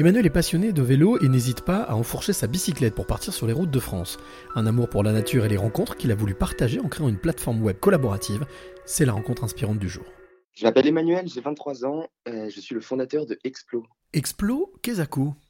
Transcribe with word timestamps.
Emmanuel 0.00 0.26
est 0.26 0.30
passionné 0.30 0.72
de 0.72 0.80
vélo 0.80 1.18
et 1.20 1.28
n'hésite 1.28 1.62
pas 1.62 1.82
à 1.82 1.96
enfourcher 1.96 2.32
sa 2.32 2.46
bicyclette 2.46 2.94
pour 2.94 3.08
partir 3.08 3.34
sur 3.34 3.48
les 3.48 3.52
routes 3.52 3.72
de 3.72 3.80
France. 3.80 4.16
Un 4.54 4.64
amour 4.64 4.88
pour 4.88 5.02
la 5.02 5.10
nature 5.10 5.44
et 5.44 5.48
les 5.48 5.56
rencontres 5.56 5.96
qu'il 5.96 6.12
a 6.12 6.14
voulu 6.14 6.34
partager 6.34 6.78
en 6.78 6.88
créant 6.88 7.08
une 7.08 7.18
plateforme 7.18 7.60
web 7.64 7.80
collaborative. 7.80 8.46
C'est 8.86 9.04
la 9.04 9.12
rencontre 9.12 9.42
inspirante 9.42 9.80
du 9.80 9.88
jour. 9.88 10.04
Je 10.54 10.64
m'appelle 10.64 10.86
Emmanuel, 10.86 11.26
j'ai 11.26 11.40
23 11.40 11.84
ans, 11.84 12.06
euh, 12.28 12.48
je 12.48 12.60
suis 12.60 12.76
le 12.76 12.80
fondateur 12.80 13.26
de 13.26 13.40
Explo. 13.42 13.86
Explo, 14.12 14.72
qu'est-ce 14.82 15.02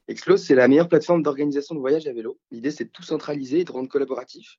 Explo, 0.08 0.38
c'est 0.38 0.54
la 0.54 0.66
meilleure 0.66 0.88
plateforme 0.88 1.22
d'organisation 1.22 1.74
de 1.74 1.80
voyage 1.80 2.06
à 2.06 2.14
vélo. 2.14 2.38
L'idée, 2.50 2.70
c'est 2.70 2.84
de 2.84 2.90
tout 2.90 3.02
centraliser 3.02 3.60
et 3.60 3.64
de 3.64 3.72
rendre 3.72 3.88
collaboratif 3.90 4.56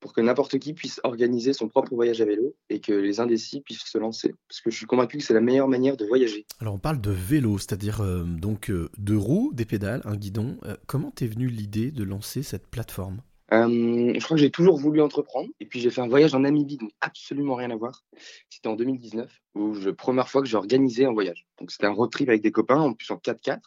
pour 0.00 0.12
que 0.12 0.20
n'importe 0.20 0.58
qui 0.58 0.74
puisse 0.74 1.00
organiser 1.04 1.52
son 1.52 1.68
propre 1.68 1.94
voyage 1.94 2.20
à 2.20 2.24
vélo 2.24 2.54
et 2.70 2.80
que 2.80 2.92
les 2.92 3.20
indécis 3.20 3.60
puissent 3.60 3.84
se 3.84 3.98
lancer. 3.98 4.34
Parce 4.48 4.60
que 4.60 4.70
je 4.70 4.76
suis 4.76 4.86
convaincu 4.86 5.18
que 5.18 5.24
c'est 5.24 5.34
la 5.34 5.40
meilleure 5.40 5.68
manière 5.68 5.96
de 5.96 6.04
voyager. 6.06 6.46
Alors 6.60 6.74
on 6.74 6.78
parle 6.78 7.00
de 7.00 7.10
vélo, 7.10 7.58
c'est-à-dire 7.58 8.00
euh, 8.00 8.24
donc 8.24 8.70
euh, 8.70 8.88
deux 8.98 9.16
roues, 9.16 9.52
des 9.54 9.64
pédales, 9.64 10.02
un 10.04 10.16
guidon. 10.16 10.58
Euh, 10.64 10.76
comment 10.86 11.10
t'es 11.10 11.26
venue 11.26 11.48
l'idée 11.48 11.90
de 11.90 12.04
lancer 12.04 12.42
cette 12.42 12.66
plateforme? 12.66 13.22
Je 13.50 14.22
crois 14.22 14.36
que 14.36 14.42
j'ai 14.42 14.50
toujours 14.50 14.76
voulu 14.76 15.00
entreprendre. 15.00 15.48
Et 15.58 15.66
puis 15.66 15.80
j'ai 15.80 15.90
fait 15.90 16.02
un 16.02 16.08
voyage 16.08 16.34
en 16.34 16.40
Namibie, 16.40 16.76
donc 16.76 16.90
absolument 17.00 17.54
rien 17.54 17.70
à 17.70 17.76
voir. 17.76 18.04
C'était 18.50 18.68
en 18.68 18.76
2019, 18.76 19.32
où 19.54 19.74
je 19.74 19.90
première 19.90 20.28
fois 20.28 20.42
que 20.42 20.48
j'ai 20.48 20.56
organisé 20.56 21.06
un 21.06 21.12
voyage. 21.12 21.46
Donc 21.58 21.70
c'était 21.70 21.86
un 21.86 21.92
road 21.92 22.10
trip 22.10 22.28
avec 22.28 22.42
des 22.42 22.52
copains, 22.52 22.80
en 22.80 22.92
plus 22.92 23.10
en 23.10 23.16
4x4. 23.16 23.58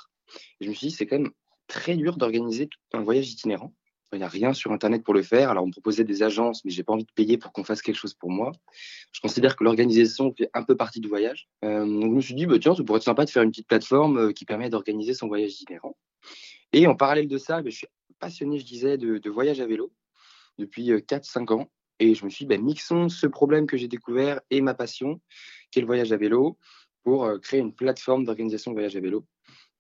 Et 0.60 0.66
je 0.66 0.70
me 0.70 0.76
suis 0.76 0.88
dit, 0.88 0.94
c'est 0.94 1.08
quand 1.08 1.18
même 1.18 1.32
très 1.68 1.96
dur 1.96 2.18
d'organiser 2.18 2.70
un 2.94 3.02
voyage 3.02 3.32
itinérant. 3.32 3.74
Il 4.14 4.18
n'y 4.18 4.24
a 4.24 4.28
rien 4.28 4.54
sur 4.54 4.72
Internet 4.74 5.04
pour 5.04 5.14
le 5.14 5.22
faire. 5.22 5.50
Alors, 5.50 5.64
on 5.64 5.68
me 5.68 5.72
proposait 5.72 6.04
des 6.04 6.22
agences, 6.22 6.66
mais 6.66 6.72
j'ai 6.72 6.84
pas 6.84 6.92
envie 6.92 7.06
de 7.06 7.12
payer 7.14 7.38
pour 7.38 7.54
qu'on 7.54 7.64
fasse 7.64 7.82
quelque 7.82 7.96
chose 7.96 8.14
pour 8.14 8.30
moi. 8.30 8.52
Je 9.14 9.22
considère 9.22 9.56
que 9.56 9.64
l'organisation 9.64 10.34
fait 10.38 10.50
un 10.54 10.64
peu 10.64 10.76
partie 10.76 11.00
du 11.00 11.08
voyage. 11.08 11.48
Euh, 11.64 11.86
donc, 11.86 12.12
je 12.12 12.16
me 12.16 12.22
suis 12.22 12.34
dit, 12.34 12.46
bah, 12.46 12.60
tiens, 12.60 12.76
ça 12.76 12.84
pourrait 12.84 12.98
être 12.98 13.04
sympa 13.04 13.24
de 13.24 13.30
faire 13.30 13.44
une 13.44 13.52
petite 13.52 13.68
plateforme 13.68 14.18
euh, 14.18 14.32
qui 14.34 14.44
permet 14.44 14.70
d'organiser 14.70 15.14
son 15.14 15.28
voyage 15.28 15.54
itinérant. 15.54 15.96
Et 16.74 16.88
en 16.88 16.96
parallèle 16.96 17.30
de 17.30 17.38
ça, 17.38 17.62
bah, 17.62 17.70
je 17.70 17.78
suis 17.78 17.88
passionné, 18.20 18.60
je 18.60 18.66
disais, 18.66 18.98
de, 18.98 19.30
voyage 19.30 19.62
à 19.62 19.66
vélo 19.66 19.94
depuis 20.58 20.92
4-5 20.92 21.50
euh, 21.50 21.56
ans. 21.56 21.72
Et 22.00 22.14
je 22.14 22.26
me 22.26 22.30
suis 22.30 22.46
dit, 22.46 22.50
bah, 22.50 22.62
mixons 22.62 23.08
ce 23.08 23.28
problème 23.28 23.66
que 23.66 23.78
j'ai 23.78 23.88
découvert 23.88 24.42
et 24.50 24.60
ma 24.60 24.74
passion, 24.74 25.22
qui 25.72 25.80
est 25.80 25.84
le 25.84 25.88
voyage 25.88 26.12
à 26.12 26.18
vélo, 26.18 26.58
pour 27.04 27.30
créer 27.42 27.62
une 27.62 27.74
plateforme 27.74 28.26
d'organisation 28.26 28.72
de 28.72 28.76
voyage 28.76 28.98
à 28.98 29.00
vélo. 29.00 29.26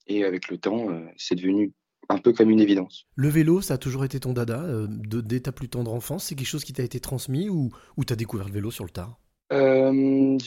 Et 0.07 0.23
avec 0.23 0.47
le 0.47 0.57
temps, 0.57 0.87
c'est 1.17 1.35
devenu 1.35 1.71
un 2.11 2.17
peu 2.17 2.33
comme 2.33 2.49
une 2.49 2.59
évidence. 2.59 3.07
Le 3.15 3.29
vélo, 3.29 3.61
ça 3.61 3.75
a 3.75 3.77
toujours 3.77 4.05
été 4.05 4.19
ton 4.19 4.33
dada 4.33 4.61
euh, 4.61 4.87
dès 4.89 5.41
ta 5.41 5.51
plus 5.51 5.69
tendre 5.69 5.93
enfance 5.93 6.25
C'est 6.25 6.35
quelque 6.35 6.47
chose 6.47 6.63
qui 6.63 6.73
t'a 6.73 6.83
été 6.83 6.99
transmis 6.99 7.49
ou, 7.49 7.71
ou 7.97 8.05
tu 8.05 8.13
as 8.13 8.15
découvert 8.15 8.47
le 8.47 8.53
vélo 8.53 8.71
sur 8.71 8.83
le 8.83 8.89
tard? 8.89 9.19
Euh, 9.53 10.37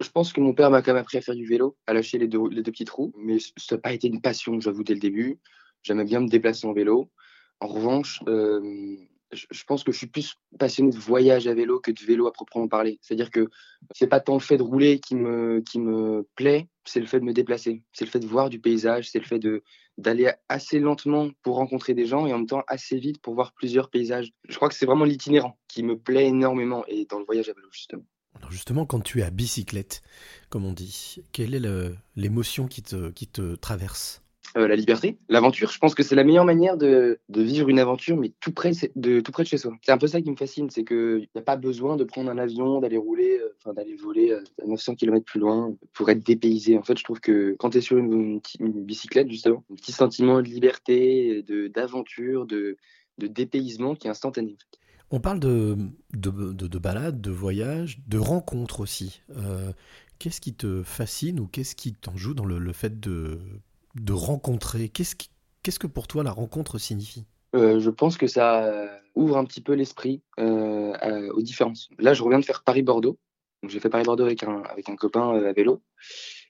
Je 0.00 0.10
pense 0.10 0.32
que 0.32 0.40
mon 0.40 0.54
père 0.54 0.70
m'a 0.70 0.82
quand 0.82 0.92
même 0.92 1.02
appris 1.02 1.18
à 1.18 1.20
faire 1.20 1.34
du 1.34 1.46
vélo, 1.46 1.76
à 1.86 1.92
lâcher 1.94 2.18
les 2.18 2.28
deux, 2.28 2.48
les 2.50 2.62
deux 2.62 2.72
petites 2.72 2.90
roues, 2.90 3.12
mais 3.16 3.38
ça 3.38 3.76
n'a 3.76 3.80
pas 3.80 3.92
été 3.92 4.08
une 4.08 4.20
passion, 4.20 4.58
j'avoue, 4.60 4.84
dès 4.84 4.94
le 4.94 5.00
début. 5.00 5.38
J'aimais 5.82 6.04
bien 6.04 6.20
me 6.20 6.28
déplacer 6.28 6.66
en 6.66 6.72
vélo. 6.72 7.10
En 7.60 7.68
revanche, 7.68 8.20
euh, 8.26 8.96
je 9.34 9.64
pense 9.64 9.84
que 9.84 9.92
je 9.92 9.98
suis 9.98 10.06
plus 10.06 10.36
passionné 10.58 10.90
de 10.90 10.98
voyage 10.98 11.46
à 11.46 11.54
vélo 11.54 11.80
que 11.80 11.90
de 11.90 12.00
vélo 12.04 12.26
à 12.26 12.32
proprement 12.32 12.68
parler. 12.68 12.98
C'est-à-dire 13.02 13.30
que 13.30 13.48
c'est 13.94 14.06
pas 14.06 14.20
tant 14.20 14.34
le 14.34 14.40
fait 14.40 14.56
de 14.56 14.62
rouler 14.62 15.00
qui 15.00 15.14
me, 15.14 15.62
plaît, 16.34 16.68
c'est 16.84 17.00
le 17.00 17.06
fait 17.06 17.20
de 17.20 17.24
me 17.24 17.32
déplacer. 17.32 17.82
C'est 17.92 18.04
le 18.04 18.10
fait 18.10 18.20
de 18.20 18.26
voir 18.26 18.50
du 18.50 18.60
paysage, 18.60 19.10
c'est 19.10 19.18
le 19.18 19.24
fait 19.24 19.40
d'aller 19.98 20.30
assez 20.48 20.80
lentement 20.80 21.30
pour 21.42 21.56
rencontrer 21.56 21.94
des 21.94 22.06
gens 22.06 22.26
et 22.26 22.32
en 22.32 22.38
même 22.38 22.46
temps 22.46 22.64
assez 22.66 22.98
vite 22.98 23.20
pour 23.20 23.34
voir 23.34 23.52
plusieurs 23.52 23.90
paysages. 23.90 24.32
Je 24.48 24.56
crois 24.56 24.68
que 24.68 24.74
c'est 24.74 24.86
vraiment 24.86 25.04
l'itinérant 25.04 25.58
qui 25.68 25.82
me 25.82 25.98
plaît 25.98 26.26
énormément 26.26 26.84
et 26.88 27.04
dans 27.06 27.18
le 27.18 27.24
voyage 27.24 27.48
à 27.48 27.52
vélo 27.52 27.68
justement. 27.70 28.04
Alors 28.36 28.50
justement, 28.50 28.84
quand 28.84 29.00
tu 29.00 29.20
es 29.20 29.22
à 29.22 29.30
bicyclette, 29.30 30.02
comme 30.48 30.64
on 30.64 30.72
dit, 30.72 31.22
quelle 31.30 31.54
est 31.54 31.94
l'émotion 32.16 32.66
qui 32.66 32.82
te 32.82 33.54
traverse? 33.54 34.23
Euh, 34.56 34.68
la 34.68 34.76
liberté, 34.76 35.18
l'aventure. 35.28 35.72
Je 35.72 35.78
pense 35.80 35.96
que 35.96 36.04
c'est 36.04 36.14
la 36.14 36.22
meilleure 36.22 36.44
manière 36.44 36.76
de, 36.76 37.18
vivre 37.28 37.68
une 37.68 37.80
aventure, 37.80 38.16
mais 38.16 38.32
tout 38.38 38.52
près 38.52 38.70
de, 38.94 39.20
tout 39.20 39.32
près 39.32 39.42
de 39.42 39.48
chez 39.48 39.58
soi. 39.58 39.72
C'est 39.82 39.90
un 39.90 39.98
peu 39.98 40.06
ça 40.06 40.22
qui 40.22 40.30
me 40.30 40.36
fascine, 40.36 40.70
c'est 40.70 40.84
qu'il 40.84 41.26
n'y 41.34 41.40
a 41.40 41.42
pas 41.42 41.56
besoin 41.56 41.96
de 41.96 42.04
prendre 42.04 42.30
un 42.30 42.38
avion, 42.38 42.80
d'aller 42.80 42.96
rouler, 42.96 43.40
euh, 43.40 43.48
enfin 43.58 43.74
d'aller 43.74 43.96
voler 43.96 44.30
euh, 44.30 44.44
à 44.62 44.66
900 44.66 44.94
km 44.94 45.24
plus 45.24 45.40
loin 45.40 45.74
pour 45.92 46.08
être 46.08 46.24
dépaysé. 46.24 46.78
En 46.78 46.84
fait, 46.84 46.96
je 46.96 47.02
trouve 47.02 47.18
que 47.18 47.56
quand 47.58 47.70
tu 47.70 47.78
es 47.78 47.80
sur 47.80 47.98
une, 47.98 48.40
bicyclette, 48.60 49.28
justement, 49.28 49.64
un 49.72 49.74
petit 49.74 49.90
sentiment 49.90 50.40
de 50.40 50.46
liberté, 50.46 51.44
d'aventure, 51.74 52.46
de, 52.46 52.76
de, 53.18 53.26
dépaysement 53.26 53.96
qui 53.96 54.06
est 54.06 54.10
instantané. 54.10 54.56
On 55.10 55.18
parle 55.18 55.40
de, 55.40 55.76
de, 56.12 56.52
de, 56.52 56.78
balade, 56.78 57.20
de 57.20 57.30
voyage, 57.32 57.98
de 58.06 58.18
rencontres 58.18 58.78
aussi. 58.78 59.20
qu'est-ce 60.20 60.40
qui 60.40 60.54
te 60.54 60.84
fascine 60.84 61.40
ou 61.40 61.48
qu'est-ce 61.48 61.74
qui 61.74 61.92
t'en 61.92 62.16
joue 62.16 62.34
dans 62.34 62.46
le 62.46 62.72
fait 62.72 63.00
de 63.00 63.40
de 63.94 64.12
rencontrer 64.12 64.88
Qu'est-ce 64.88 65.78
que 65.78 65.86
pour 65.86 66.06
toi 66.06 66.22
la 66.22 66.30
rencontre 66.30 66.78
signifie? 66.78 67.24
Euh, 67.54 67.78
je 67.78 67.90
pense 67.90 68.16
que 68.16 68.26
ça 68.26 68.90
ouvre 69.14 69.36
un 69.36 69.44
petit 69.44 69.60
peu 69.60 69.74
l'esprit 69.74 70.22
euh, 70.38 71.30
aux 71.32 71.42
différences. 71.42 71.88
Là, 71.98 72.14
je 72.14 72.22
reviens 72.22 72.40
de 72.40 72.44
faire 72.44 72.64
Paris-Bordeaux. 72.64 73.18
J'ai 73.66 73.80
fait 73.80 73.88
Paris-Bordeaux 73.88 74.24
avec 74.24 74.42
un, 74.42 74.96
copain 74.96 75.34
euh, 75.34 75.48
à 75.48 75.52
vélo. 75.52 75.82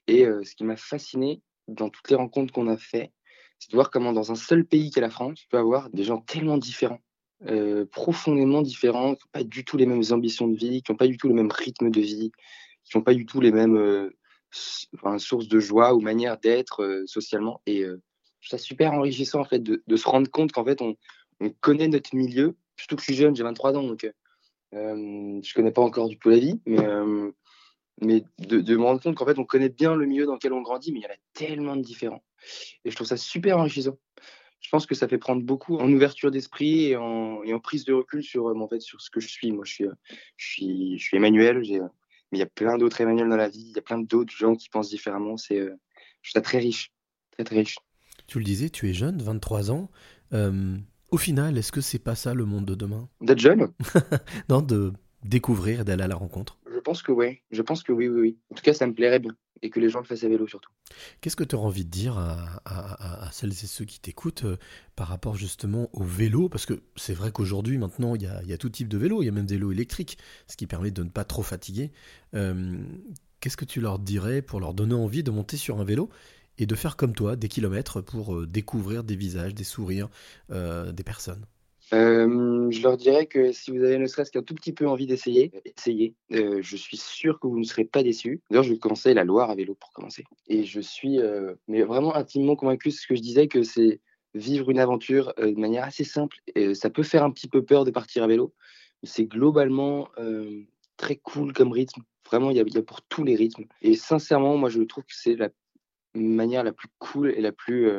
Et 0.07 0.25
ce 0.25 0.53
qui 0.55 0.63
m'a 0.63 0.75
fasciné 0.75 1.41
dans 1.67 1.89
toutes 1.89 2.09
les 2.09 2.15
rencontres 2.15 2.53
qu'on 2.53 2.67
a 2.67 2.77
fait, 2.77 3.11
c'est 3.57 3.71
de 3.71 3.75
voir 3.75 3.89
comment 3.89 4.13
dans 4.13 4.31
un 4.31 4.35
seul 4.35 4.65
pays 4.65 4.91
qu'est 4.91 5.01
la 5.01 5.09
France, 5.09 5.39
tu 5.39 5.47
peux 5.47 5.57
avoir 5.57 5.89
des 5.89 6.03
gens 6.03 6.19
tellement 6.19 6.59
différents, 6.59 6.99
profondément 7.91 8.61
différents, 8.61 9.15
qui 9.15 9.23
n'ont 9.23 9.31
pas 9.31 9.43
du 9.43 9.65
tout 9.65 9.77
les 9.77 9.87
mêmes 9.87 10.03
ambitions 10.11 10.47
de 10.47 10.55
vie, 10.55 10.83
qui 10.83 10.91
n'ont 10.91 10.97
pas 10.97 11.07
du 11.07 11.17
tout 11.17 11.27
le 11.27 11.33
même 11.33 11.49
rythme 11.51 11.89
de 11.89 12.01
vie, 12.01 12.31
qui 12.83 12.97
n'ont 12.97 13.03
pas 13.03 13.15
du 13.15 13.25
tout 13.25 13.41
les 13.41 13.51
mêmes 13.51 14.11
source 14.51 15.47
de 15.47 15.59
joie 15.59 15.93
ou 15.93 16.01
manière 16.01 16.37
d'être 16.37 16.83
euh, 16.83 17.03
socialement. 17.05 17.61
Et 17.65 17.83
euh, 17.83 18.01
je 18.39 18.49
trouve 18.49 18.59
ça 18.59 18.63
super 18.63 18.93
enrichissant 18.93 19.41
en 19.41 19.45
fait 19.45 19.59
de, 19.59 19.95
se 19.95 20.07
rendre 20.07 20.29
compte 20.29 20.51
qu'en 20.51 20.65
fait 20.65 20.81
on, 20.81 20.95
on, 21.39 21.49
connaît 21.49 21.87
notre 21.87 22.15
milieu. 22.15 22.55
Surtout 22.77 22.95
que 22.95 23.01
je 23.01 23.05
suis 23.05 23.15
jeune, 23.15 23.35
j'ai 23.35 23.43
23 23.43 23.77
ans, 23.77 23.83
donc 23.83 24.05
euh, 24.73 25.39
je 25.41 25.53
connais 25.53 25.71
pas 25.71 25.81
encore 25.81 26.09
du 26.09 26.17
tout 26.17 26.29
la 26.29 26.39
vie, 26.39 26.59
mais 26.65 26.85
mais 28.01 28.25
de, 28.39 28.59
de, 28.59 28.75
me 28.75 28.83
rendre 28.83 29.01
compte 29.01 29.15
qu'en 29.15 29.25
fait 29.25 29.39
on 29.39 29.45
connaît 29.45 29.69
bien 29.69 29.95
le 29.95 30.05
milieu 30.05 30.25
dans 30.25 30.33
lequel 30.33 30.51
on 30.51 30.61
grandit, 30.61 30.91
mais 30.91 30.99
il 30.99 31.03
y 31.03 31.05
en 31.05 31.11
a 31.11 31.17
tellement 31.33 31.77
de 31.77 31.81
différents. 31.81 32.21
Et 32.83 32.91
je 32.91 32.95
trouve 32.95 33.07
ça 33.07 33.15
super 33.15 33.57
enrichissant. 33.57 33.97
Je 34.59 34.69
pense 34.69 34.85
que 34.85 34.95
ça 34.95 35.07
fait 35.07 35.17
prendre 35.17 35.43
beaucoup 35.43 35.77
en 35.77 35.89
ouverture 35.93 36.29
d'esprit 36.29 36.87
et 36.87 36.97
en, 36.97 37.41
et 37.43 37.53
en, 37.53 37.59
prise 37.61 37.85
de 37.85 37.93
recul 37.93 38.21
sur, 38.21 38.47
en 38.47 38.67
fait, 38.67 38.81
sur 38.81 38.99
ce 38.99 39.09
que 39.09 39.21
je 39.21 39.27
suis. 39.27 39.51
Moi, 39.51 39.63
je 39.63 39.73
suis, 39.73 39.85
je 40.35 40.45
suis, 40.45 40.97
je 40.97 41.03
suis 41.03 41.15
Emmanuel, 41.15 41.63
j'ai 41.63 41.79
mais 42.35 42.39
il 42.39 42.41
y 42.41 42.43
a 42.43 42.47
plein 42.47 42.77
d'autres 42.77 42.99
Emmanuel 42.99 43.29
dans 43.29 43.37
la 43.37 43.47
vie, 43.47 43.67
il 43.69 43.75
y 43.75 43.79
a 43.79 43.81
plein 43.81 43.97
d'autres 43.97 44.33
gens 44.35 44.55
qui 44.55 44.67
pensent 44.67 44.89
différemment. 44.89 45.37
C'est, 45.37 45.57
euh, 45.57 45.79
je 46.21 46.37
très 46.37 46.57
riche, 46.57 46.91
très 47.31 47.45
très 47.45 47.59
riche. 47.59 47.77
Tu 48.27 48.39
le 48.39 48.43
disais, 48.43 48.69
tu 48.69 48.89
es 48.89 48.93
jeune, 48.93 49.21
23 49.21 49.71
ans. 49.71 49.89
Euh, 50.33 50.75
au 51.11 51.17
final, 51.17 51.57
est-ce 51.57 51.71
que 51.71 51.79
c'est 51.79 51.99
pas 51.99 52.15
ça 52.15 52.33
le 52.33 52.43
monde 52.43 52.65
de 52.65 52.75
demain? 52.75 53.07
D'être 53.21 53.39
jeune? 53.39 53.71
Non, 54.49 54.61
de 54.61 54.91
découvrir 55.23 55.85
d'aller 55.85 56.03
à 56.03 56.07
la 56.07 56.15
rencontre. 56.15 56.59
Je 56.69 56.79
pense 56.79 57.01
que 57.01 57.13
oui. 57.13 57.39
Je 57.51 57.61
pense 57.61 57.83
que 57.83 57.93
oui, 57.93 58.09
oui, 58.09 58.19
oui. 58.19 58.37
En 58.51 58.55
tout 58.55 58.63
cas, 58.63 58.73
ça 58.73 58.85
me 58.85 58.93
plairait 58.93 59.19
bien 59.19 59.35
et 59.61 59.69
que 59.69 59.79
les 59.79 59.89
gens 59.89 59.99
le 59.99 60.05
fassent 60.05 60.23
à 60.23 60.29
vélo 60.29 60.47
surtout. 60.47 60.71
Qu'est-ce 61.21 61.35
que 61.35 61.43
tu 61.43 61.55
as 61.55 61.59
envie 61.59 61.85
de 61.85 61.89
dire 61.89 62.17
à, 62.17 63.29
celles 63.31 63.51
et 63.51 63.67
ceux 63.67 63.85
qui 63.85 63.99
t'écoutent 63.99 64.45
euh, 64.45 64.57
par 64.95 65.07
rapport 65.07 65.35
justement 65.35 65.89
au 65.93 66.03
vélo? 66.03 66.49
Parce 66.49 66.65
que 66.65 66.81
c'est 66.95 67.13
vrai 67.13 67.31
qu'aujourd'hui, 67.31 67.77
maintenant, 67.77 68.15
il 68.15 68.23
y 68.23 68.53
a, 68.53 68.57
tout 68.57 68.69
type 68.69 68.87
de 68.87 68.97
vélo, 68.97 69.21
il 69.21 69.25
y 69.25 69.29
a 69.29 69.31
même 69.31 69.45
des 69.45 69.55
vélos 69.55 69.71
électriques, 69.71 70.17
ce 70.47 70.57
qui 70.57 70.67
permet 70.67 70.91
de 70.91 71.03
ne 71.03 71.09
pas 71.09 71.23
trop 71.23 71.43
fatiguer. 71.43 71.91
Euh, 72.33 72.77
qu'est-ce 73.39 73.57
que 73.57 73.65
tu 73.65 73.81
leur 73.81 73.99
dirais 73.99 74.41
pour 74.41 74.59
leur 74.59 74.73
donner 74.73 74.95
envie 74.95 75.23
de 75.23 75.31
monter 75.31 75.57
sur 75.57 75.79
un 75.79 75.83
vélo 75.83 76.09
et 76.57 76.65
de 76.65 76.75
faire 76.75 76.95
comme 76.95 77.13
toi 77.13 77.35
des 77.35 77.49
kilomètres 77.49 78.01
pour 78.01 78.35
euh, 78.35 78.47
découvrir 78.47 79.03
des 79.03 79.15
visages, 79.15 79.53
des 79.53 79.63
sourires, 79.63 80.09
des 80.49 81.03
personnes? 81.03 81.45
Euh, 81.93 82.71
je 82.71 82.81
leur 82.81 82.97
dirais 82.97 83.27
que 83.27 83.51
si 83.51 83.71
vous 83.71 83.83
avez 83.83 83.97
ne 83.97 84.07
serait-ce 84.07 84.31
qu'un 84.31 84.41
tout 84.41 84.55
petit 84.55 84.73
peu 84.73 84.87
envie 84.87 85.05
d'essayer, 85.05 85.51
essayez. 85.65 86.15
Euh, 86.31 86.59
je 86.61 86.75
suis 86.75 86.97
sûr 86.97 87.39
que 87.39 87.47
vous 87.47 87.59
ne 87.59 87.63
serez 87.63 87.85
pas 87.85 88.03
déçus. 88.03 88.41
D'ailleurs, 88.49 88.63
je 88.63 88.73
vous 88.73 88.79
conseille 88.79 89.13
la 89.13 89.23
Loire 89.23 89.49
à 89.49 89.55
vélo 89.55 89.75
pour 89.75 89.91
commencer. 89.91 90.23
Et 90.47 90.63
je 90.63 90.79
suis 90.79 91.19
euh, 91.19 91.53
mais 91.67 91.83
vraiment 91.83 92.15
intimement 92.15 92.55
convaincu 92.55 92.89
de 92.89 92.93
ce 92.93 93.07
que 93.07 93.15
je 93.15 93.21
disais, 93.21 93.47
que 93.47 93.63
c'est 93.63 93.99
vivre 94.33 94.69
une 94.69 94.79
aventure 94.79 95.33
de 95.37 95.59
manière 95.59 95.85
assez 95.85 96.03
simple. 96.03 96.37
Et 96.55 96.73
ça 96.73 96.89
peut 96.89 97.03
faire 97.03 97.23
un 97.23 97.31
petit 97.31 97.47
peu 97.47 97.63
peur 97.63 97.85
de 97.85 97.91
partir 97.91 98.23
à 98.23 98.27
vélo, 98.27 98.53
mais 99.01 99.07
c'est 99.07 99.25
globalement 99.25 100.09
très 100.97 101.15
cool 101.15 101.53
comme 101.53 101.71
rythme. 101.71 102.01
Vraiment, 102.25 102.49
il 102.49 102.57
y, 102.57 102.59
y, 102.59 102.77
a 102.77 102.81
pour 102.81 103.01
tous 103.03 103.23
les 103.23 103.35
rythmes. 103.35 103.63
Et 103.81 103.95
sincèrement, 103.95 104.57
moi, 104.57 104.67
je 104.67 104.81
trouve 104.81 105.05
que 105.05 105.15
c'est 105.15 105.35
la 105.35 105.49
manière 106.15 106.65
la 106.65 106.73
plus 106.73 106.89
cool 106.99 107.31
et 107.31 107.39
la 107.39 107.53
plus 107.53 107.89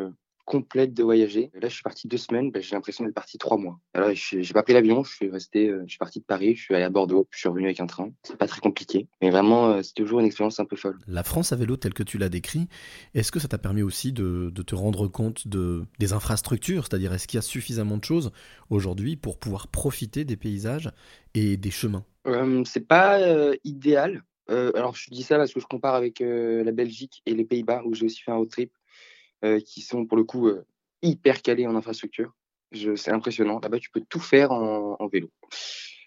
complète 0.46 0.94
de 0.94 1.02
voyager. 1.02 1.50
Là, 1.60 1.68
je 1.68 1.74
suis 1.74 1.82
parti 1.82 2.08
deux 2.08 2.16
semaines, 2.16 2.50
ben, 2.50 2.62
j'ai 2.62 2.74
l'impression 2.74 3.04
d'être 3.04 3.14
parti 3.14 3.36
trois 3.36 3.58
mois. 3.58 3.78
Alors, 3.92 4.10
j'ai 4.14 4.54
pas 4.54 4.62
pris 4.62 4.72
l'avion, 4.72 5.02
je 5.04 5.12
suis 5.12 5.28
resté, 5.28 5.68
euh, 5.68 5.82
je 5.84 5.90
suis 5.90 5.98
parti 5.98 6.20
de 6.20 6.24
Paris, 6.24 6.54
je 6.54 6.62
suis 6.62 6.74
allé 6.74 6.84
à 6.84 6.88
Bordeaux, 6.88 7.26
je 7.32 7.40
suis 7.40 7.48
revenu 7.48 7.66
avec 7.66 7.80
un 7.80 7.86
train. 7.86 8.10
C'est 8.22 8.38
pas 8.38 8.46
très 8.46 8.60
compliqué, 8.60 9.08
mais 9.20 9.30
vraiment, 9.30 9.70
euh, 9.70 9.82
c'est 9.82 9.92
toujours 9.92 10.20
une 10.20 10.26
expérience 10.26 10.58
un 10.60 10.64
peu 10.64 10.76
folle. 10.76 10.98
La 11.08 11.24
France 11.24 11.52
à 11.52 11.56
vélo, 11.56 11.76
telle 11.76 11.94
que 11.94 12.04
tu 12.04 12.16
l'as 12.16 12.28
décrit, 12.28 12.68
est-ce 13.12 13.32
que 13.32 13.40
ça 13.40 13.48
t'a 13.48 13.58
permis 13.58 13.82
aussi 13.82 14.12
de, 14.12 14.50
te 14.50 14.74
rendre 14.74 15.08
compte 15.08 15.48
de, 15.48 15.84
des 15.98 16.12
infrastructures? 16.12 16.86
C'est-à-dire, 16.86 17.12
est-ce 17.12 17.26
qu'il 17.26 17.38
y 17.38 17.40
a 17.40 17.42
suffisamment 17.42 17.96
de 17.98 18.04
choses 18.04 18.30
aujourd'hui 18.70 19.16
pour 19.16 19.38
pouvoir 19.38 19.66
profiter 19.66 20.24
des 20.24 20.36
paysages 20.36 20.90
et 21.34 21.56
des 21.56 21.72
chemins? 21.72 22.04
Euh, 22.28 22.62
C'est 22.64 22.86
pas 22.86 23.20
idéal. 23.64 24.22
alors, 24.48 24.94
je 24.94 25.10
dis 25.10 25.24
ça 25.24 25.38
parce 25.38 25.52
que 25.52 25.58
je 25.58 25.66
compare 25.66 25.96
avec 25.96 26.20
la 26.20 26.72
Belgique 26.72 27.22
et 27.26 27.34
les 27.34 27.44
Pays-Bas, 27.44 27.82
où 27.84 27.94
j'ai 27.94 28.06
aussi 28.06 28.22
fait 28.22 28.30
un 28.30 28.36
road 28.36 28.48
trip 28.48 28.70
qui 29.64 29.80
sont 29.80 30.06
pour 30.06 30.16
le 30.16 30.24
coup 30.24 30.50
hyper 31.02 31.42
calés 31.42 31.66
en 31.66 31.76
infrastructure. 31.76 32.32
C'est 32.72 33.10
impressionnant. 33.10 33.60
Là-bas, 33.60 33.78
tu 33.78 33.90
peux 33.90 34.02
tout 34.08 34.20
faire 34.20 34.50
en, 34.52 35.06
vélo. 35.08 35.30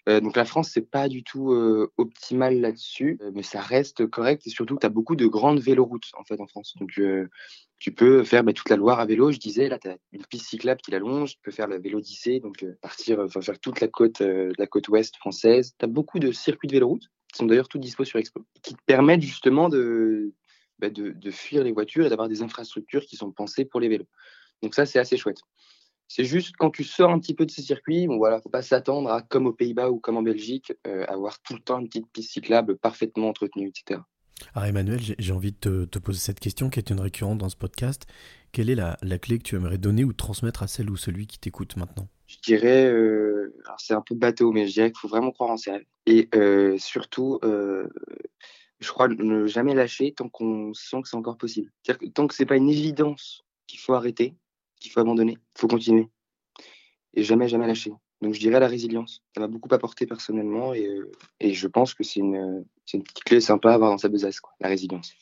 Euh, 0.08 0.20
donc 0.20 0.36
la 0.36 0.44
France, 0.44 0.70
c'est 0.72 0.88
pas 0.88 1.08
du 1.08 1.22
tout 1.22 1.52
euh, 1.52 1.92
optimal 1.98 2.58
là-dessus, 2.60 3.18
euh, 3.20 3.30
mais 3.34 3.42
ça 3.42 3.60
reste 3.60 4.06
correct 4.06 4.46
et 4.46 4.50
surtout, 4.50 4.78
tu 4.80 4.86
as 4.86 4.88
beaucoup 4.88 5.14
de 5.14 5.26
grandes 5.26 5.60
véloroutes 5.60 6.08
en 6.14 6.24
fait 6.24 6.40
en 6.40 6.46
France. 6.46 6.74
Donc 6.80 6.98
tu 7.78 7.92
peux 7.92 8.24
faire 8.24 8.42
bah, 8.42 8.52
toute 8.54 8.70
la 8.70 8.76
Loire 8.76 8.98
à 8.98 9.04
vélo, 9.04 9.30
je 9.30 9.38
disais, 9.38 9.68
là 9.68 9.78
tu 9.78 9.88
as 9.88 9.96
une 10.12 10.24
piste 10.24 10.46
cyclable 10.46 10.80
qui 10.80 10.90
la 10.90 10.98
longe, 10.98 11.32
tu 11.32 11.38
peux 11.42 11.50
faire 11.50 11.68
la 11.68 11.78
vélodicée, 11.78 12.40
donc 12.40 12.64
partir, 12.80 13.26
faire 13.30 13.58
toute 13.58 13.80
la 13.80 13.88
côte, 13.88 14.20
la 14.20 14.66
côte 14.66 14.88
ouest 14.88 15.16
française. 15.16 15.74
Tu 15.78 15.84
as 15.84 15.88
beaucoup 15.88 16.18
de 16.18 16.32
circuits 16.32 16.68
de 16.68 16.72
véloroute 16.72 17.04
qui 17.30 17.38
sont 17.38 17.46
d'ailleurs 17.46 17.68
tous 17.68 17.78
dispo 17.78 18.04
sur 18.04 18.18
Expo, 18.18 18.44
qui 18.62 18.74
te 18.74 18.82
permettent 18.86 19.22
justement 19.22 19.68
de, 19.68 20.32
bah, 20.80 20.90
de, 20.90 21.10
de 21.10 21.30
fuir 21.30 21.64
les 21.64 21.72
voitures 21.72 22.06
et 22.06 22.08
d'avoir 22.08 22.28
des 22.28 22.42
infrastructures 22.42 23.04
qui 23.04 23.16
sont 23.16 23.30
pensées 23.30 23.64
pour 23.64 23.80
les 23.80 23.88
vélos. 23.88 24.08
Donc 24.62 24.74
ça, 24.74 24.86
c'est 24.86 24.98
assez 24.98 25.16
chouette. 25.16 25.40
C'est 26.12 26.24
juste 26.24 26.56
quand 26.58 26.70
tu 26.70 26.82
sors 26.82 27.10
un 27.10 27.20
petit 27.20 27.34
peu 27.34 27.46
de 27.46 27.52
ces 27.52 27.62
circuits, 27.62 28.08
bon 28.08 28.18
voilà, 28.18 28.40
faut 28.40 28.48
pas 28.48 28.62
s'attendre 28.62 29.10
à, 29.10 29.22
comme 29.22 29.46
aux 29.46 29.52
Pays-Bas 29.52 29.90
ou 29.90 30.00
comme 30.00 30.16
en 30.16 30.22
Belgique, 30.22 30.72
euh, 30.88 31.04
avoir 31.06 31.40
tout 31.40 31.54
le 31.54 31.60
temps 31.60 31.78
une 31.78 31.86
petite 31.86 32.10
piste 32.12 32.32
cyclable 32.32 32.76
parfaitement 32.76 33.28
entretenue, 33.28 33.68
etc. 33.68 34.00
Alors 34.54 34.66
Emmanuel, 34.66 34.98
j'ai 35.16 35.32
envie 35.32 35.52
de 35.52 35.84
te, 35.84 35.98
poser 36.00 36.18
cette 36.18 36.40
question 36.40 36.68
qui 36.68 36.80
est 36.80 36.90
une 36.90 36.98
récurrente 36.98 37.38
dans 37.38 37.48
ce 37.48 37.56
podcast. 37.56 38.06
Quelle 38.50 38.70
est 38.70 38.74
la, 38.74 38.96
clé 39.18 39.38
que 39.38 39.44
tu 39.44 39.54
aimerais 39.54 39.78
donner 39.78 40.02
ou 40.02 40.12
transmettre 40.12 40.64
à 40.64 40.66
celle 40.66 40.90
ou 40.90 40.96
celui 40.96 41.28
qui 41.28 41.38
t'écoute 41.38 41.76
maintenant? 41.76 42.08
Je 42.26 42.38
dirais, 42.42 42.86
euh, 42.86 43.54
c'est 43.78 43.94
un 43.94 44.02
peu 44.02 44.16
bateau, 44.16 44.50
mais 44.50 44.66
je 44.66 44.72
dirais 44.72 44.90
qu'il 44.90 44.98
faut 44.98 45.08
vraiment 45.08 45.30
croire 45.30 45.50
en 45.50 45.56
ses 45.56 45.70
rêves. 45.70 45.84
Et 46.06 46.28
euh, 46.34 46.76
surtout, 46.78 47.38
je 48.80 48.88
crois 48.88 49.08
ne 49.08 49.46
jamais 49.46 49.74
lâcher 49.74 50.12
tant 50.12 50.28
qu'on 50.28 50.72
sent 50.74 51.02
que 51.02 51.08
c'est 51.08 51.16
encore 51.16 51.36
possible. 51.36 51.70
C'est-à-dire 51.82 52.08
que 52.08 52.12
tant 52.12 52.26
que 52.26 52.34
c'est 52.34 52.46
pas 52.46 52.56
une 52.56 52.70
évidence 52.70 53.44
qu'il 53.66 53.78
faut 53.78 53.94
arrêter, 53.94 54.34
qu'il 54.80 54.90
faut 54.90 55.00
abandonner. 55.00 55.36
Il 55.56 55.60
faut 55.60 55.68
continuer. 55.68 56.08
Et 57.14 57.22
jamais, 57.22 57.48
jamais 57.48 57.66
lâcher. 57.66 57.92
Donc 58.22 58.34
je 58.34 58.40
dirais 58.40 58.60
la 58.60 58.68
résilience. 58.68 59.22
Ça 59.34 59.40
m'a 59.40 59.48
beaucoup 59.48 59.72
apporté 59.74 60.06
personnellement 60.06 60.74
et, 60.74 60.86
euh, 60.86 61.10
et 61.40 61.52
je 61.52 61.66
pense 61.66 61.94
que 61.94 62.04
c'est 62.04 62.20
une, 62.20 62.64
une, 62.92 63.02
petite 63.02 63.24
clé 63.24 63.40
sympa 63.40 63.70
à 63.70 63.74
avoir 63.74 63.90
dans 63.90 63.98
sa 63.98 64.08
besace, 64.08 64.40
quoi, 64.40 64.52
la 64.60 64.68
résilience. 64.68 65.12